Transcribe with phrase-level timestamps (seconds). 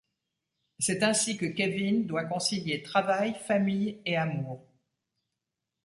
[0.79, 4.65] C'est ainsi que Kevin doit concilier travail, famille et amour.